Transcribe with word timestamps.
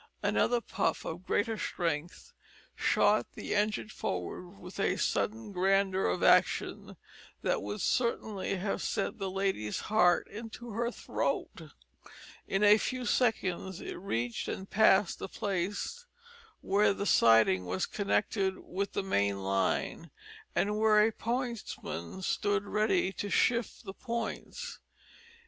Another 0.23 0.61
puff 0.61 1.05
of 1.05 1.27
greater 1.27 1.59
strength 1.59 2.33
shot 2.75 3.27
the 3.35 3.53
engine 3.53 3.89
forward 3.89 4.57
with 4.57 4.79
a 4.79 4.97
sudden 4.97 5.51
grandeur 5.51 6.07
of 6.07 6.23
action 6.23 6.97
that 7.43 7.61
would 7.61 7.81
certainly 7.81 8.55
have 8.55 8.81
sent 8.81 9.19
that 9.19 9.27
lady's 9.29 9.79
heart 9.81 10.27
into 10.27 10.71
her 10.71 10.89
throat. 10.89 11.69
In 12.47 12.63
a 12.63 12.79
few 12.79 13.05
seconds 13.05 13.79
it 13.79 13.93
reached 13.93 14.47
and 14.47 14.67
passed 14.67 15.19
the 15.19 15.29
place 15.29 16.07
where 16.61 16.95
the 16.95 17.05
siding 17.05 17.67
was 17.67 17.85
connected 17.85 18.57
with 18.57 18.93
the 18.93 19.03
main 19.03 19.43
line, 19.43 20.09
and 20.55 20.79
where 20.79 21.05
a 21.05 21.11
pointsman 21.11 22.23
stood 22.23 22.65
ready 22.65 23.13
to 23.13 23.29
shift 23.29 23.85
the 23.85 23.93
points. 23.93 24.79